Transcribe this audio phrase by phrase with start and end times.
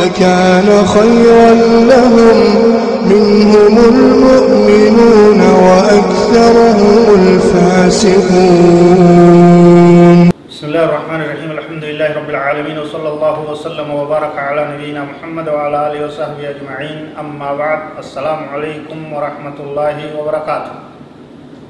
[0.00, 1.50] لكان خيرا
[1.92, 2.38] لهم.
[3.06, 8.16] منهم المؤمنون وأكثرهم الفاسقون.
[10.50, 11.50] بسم الله الرحمن الرحيم.
[11.50, 16.98] الحمد لله رب العالمين وصلى الله وسلم وبارك على نبينا محمد وعلى آله وصحبه أجمعين.
[17.20, 20.86] أما بعد السلام عليكم ورحمة الله وبركاته.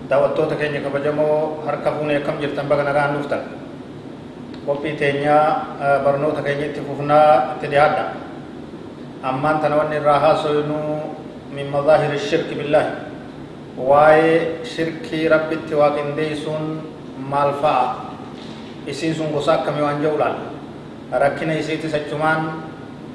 [0.06, 3.65] kabajamoo harka fuunee akkam jirtan baga nagaan dhuftan
[4.66, 5.36] qophii teenya
[6.04, 8.04] barnoota keenya itti fufnaa itti dhiyaadha
[9.22, 10.78] ammaan tana wanni irraa haasoynu
[11.54, 12.92] min mazaahiri shirki billaahi
[13.90, 16.64] waa'ee shirkii rabbitti waaqindeeysuun
[17.30, 17.86] maal fa'a
[18.86, 20.30] isiin sun gosa akkamii waan laalla
[21.22, 22.62] rakkina isiitis achumaan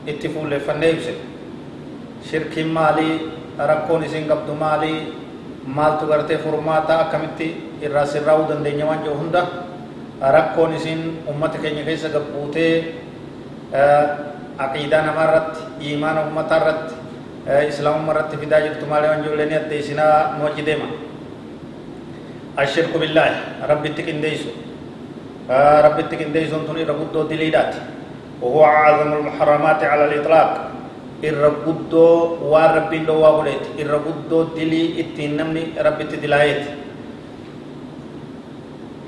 [0.08, 1.14] itti fuulleeffannee ibse
[2.30, 3.16] shirkiin maalii
[3.58, 5.00] rakkoon isiin qabdu maalii
[5.66, 7.48] maaltu gartee furmaata akkamitti
[7.82, 9.42] irraa sirraa'uu dandeenya waan jedhu hunda
[10.22, 12.74] rakkoon isiin ummata keenya keessa gabbuutee
[14.66, 16.94] aqiidaa namaa irratti iimaana ummataa irratti
[17.70, 20.88] islaamummaa irratti fidaa jirtu maalee waan jedhu leeni adda isinaa wajji deema
[22.64, 23.36] ashirku billaahi
[23.72, 24.50] rabbitti qindeessu
[25.88, 27.80] rabbitti qindeessuun tun irra guddoo diliidhaati
[28.42, 30.50] وهو أعظم المحرمات على الإطلاق
[31.30, 32.06] الربودو
[32.52, 36.64] والربي لو وابلت الربودو دلي اتين نمني ربي تدلايت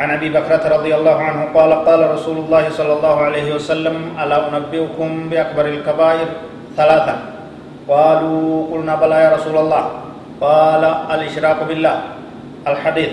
[0.03, 4.51] عن أبي بكرة رضي الله عنه قال قال رسول الله صلى الله عليه وسلم ألا
[4.51, 6.27] أنبئكم بأكبر الكبائر
[6.75, 7.15] ثلاثا
[7.87, 9.83] قالوا قلنا بلى يا رسول الله.
[10.43, 11.95] قال الإشراك بالله.
[12.67, 13.11] الحديث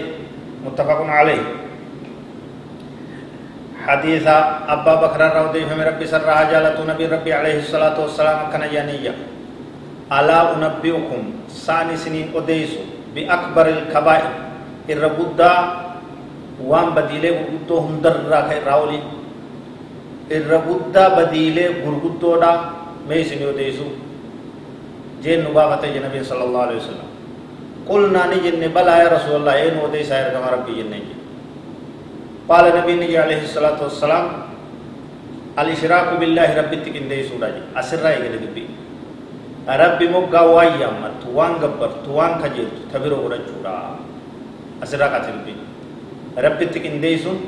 [0.67, 1.43] متفق عليه.
[3.87, 4.27] حديث
[4.69, 9.15] أبا بكر رضي من ربي سر جالة نبي ربي عليه الصلاة والسلام كان يانية
[10.11, 12.83] ألا أنبئكم ساني سنين أديس
[13.15, 14.33] بأكبر الكبائر.
[14.91, 15.51] الربودة
[16.67, 19.01] وان بديلة غرغدو هندر راك راولي
[20.33, 22.51] الربودة بديلة غرغدو دا
[23.09, 23.89] مي سنين أديسو
[25.23, 27.09] جين نبابة جنبي صلى الله عليه وسلم
[27.89, 31.13] قلنا نجن بلا يا رسول الله اين وديس يا ربي جنبي
[32.51, 34.27] قال نبي عليه الصلاة والسلام
[35.61, 38.65] الإشراك بالله ربي تكندي سورة أسرع يقول دبي
[39.69, 43.77] ربي مقا وايا مت وان غبر توان كجيت تبيرو غدا جورا
[44.83, 45.55] أسرع كاتل بي
[46.39, 47.39] ربي تكندي سون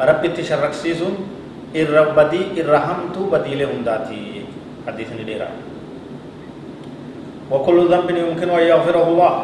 [0.00, 1.14] ربي تشرك سيسون
[1.74, 4.46] الربدي الرحمتو بديلة هنداتي.
[4.84, 5.48] حديث نديرا
[7.50, 9.34] وكل ذنب يمكن أن يغفره الله.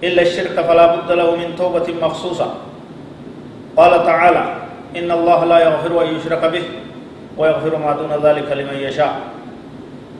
[0.00, 2.48] إلا الشرك فلا بد له من توبة مخصوصة.
[3.76, 4.44] قال تعالى
[4.96, 6.64] إن الله لا يغفر أن يشرك به
[7.36, 9.14] ويغفر ما دون ذلك لمن يشاء.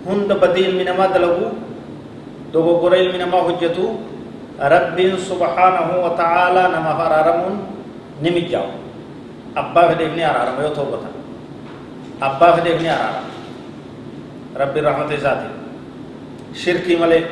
[0.06, 1.50] هند بديل من ما دلقوا
[2.52, 3.86] دوغو قريل من ما حجتو
[4.60, 7.54] رب سبحانه وتعالى نما فرارمون
[8.22, 8.68] نمجاو
[9.56, 11.00] أبا فدفني أرارم يو توبة
[12.22, 13.26] أبا فدفني أرارم
[14.56, 15.50] رب الرحمة ذاتي
[16.54, 17.26] شركي ملك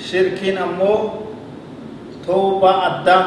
[0.00, 0.92] شركين أمو
[2.26, 3.18] توبة أدى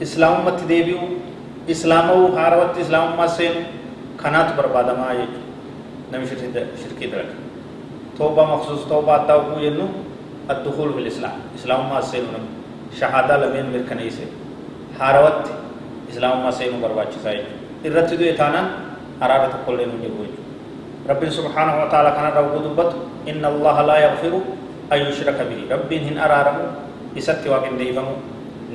[0.00, 1.06] islaamumatti deebi'u
[1.68, 3.60] islaamawuu haarawatti islaamummaa seenu
[4.22, 5.42] kanaatu barbaadamaa jechuudha
[6.10, 6.28] namni
[6.82, 7.36] shirkii dalaga
[8.18, 10.03] toobaa maqsuus toobaa addaa oguu jennu addukuulu fil islaam
[11.58, 12.50] islaamummaa seenu namni
[13.00, 14.28] shahaadaa lameen mirkaneesse
[14.98, 15.52] haarawatti
[16.10, 18.68] islaamummaa seenuu barbaachisaa jechuudha irratti du'e taanaan
[19.20, 22.96] araara tokkollee nu jiru jechuudha rabbiin subhaanahu wa ta'ala kanarra oguu dubbatu
[23.32, 24.40] inna allaha laa yaghfiru
[24.90, 26.64] an yushraka bihi rabbiin hin araaramu
[27.22, 28.14] isatti waaqindeeyfamu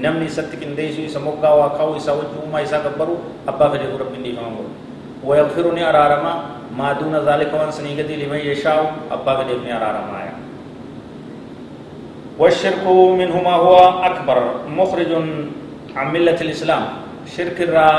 [0.05, 3.15] namni isatti qindeessu isa moggaa waa kaa'u isa wajjummaa isaa gabbaru
[3.53, 4.89] abbaa fedhe rabbiin dhiifama godhu
[5.23, 6.33] ويغفر ني أرارما
[6.77, 10.19] ما دون ذلك وان سنيغدي لمن يشاء أبا بدي ني أرارما
[12.39, 12.87] والشرك
[13.21, 13.75] منهما هو
[14.09, 14.37] أكبر
[14.67, 15.11] مخرج
[15.95, 16.83] عن ملة الإسلام.
[17.27, 17.89] شرك الرا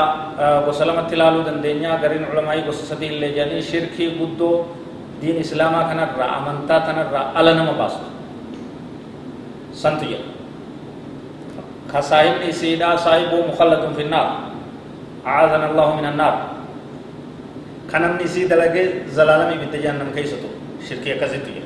[0.67, 3.61] وسلامة تلالو دندنيا غرين علماء وسسدي اللي جاني.
[3.61, 4.65] شركي قدو
[5.21, 8.03] دين إسلاما كان الرا أمنتا كان الرا ألنا مباسط
[9.77, 10.21] سنتجر
[11.93, 14.27] كصاحب سيدا صاحب مخلد في النار.
[15.27, 16.35] أعاذنا الله من النار.
[17.91, 20.49] كان نسي دلقي زلالمي بتجنم كيستو.
[20.89, 21.63] شركية كزيتية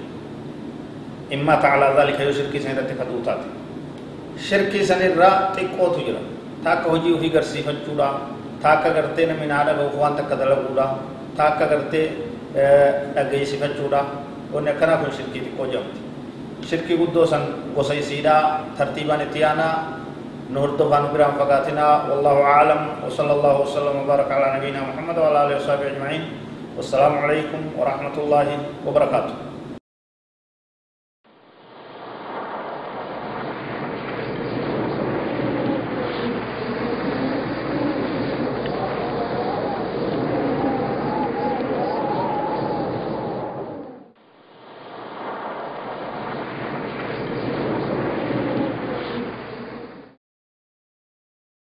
[1.34, 3.42] إما تعالى ذلك يو شركي سنة تكدوتات
[4.38, 5.16] شركي سنة
[5.56, 6.22] تقو تجرا
[6.66, 8.10] تاك هجي وفي غرسي فجورا.
[8.64, 10.86] تاك غرتي نمين آدھا غوفوان تک دلقورا
[11.38, 12.04] تاك غرتي
[12.56, 14.00] dhaggeessifachuudha
[14.54, 16.00] wanni akkanaa kun shirkii xiqqoo jedhamti
[16.70, 17.44] shirkii guddoo san
[17.76, 20.00] gosa isiidha tartiibaan itti aanaa
[20.50, 25.56] nu hordofaan biraan fagaatinaa wallahu aclam وصلى الله وسلم وبارك على نبينا محمد وعلى آله
[25.60, 26.24] وصحبه أجمعين.
[26.80, 28.48] والسلام عليكم ورحمة الله
[28.88, 29.36] وبركاته.